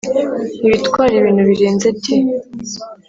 ibitwara 0.65 1.13
ibintu 1.19 1.43
birenze 1.49 1.87
,T 2.01 2.03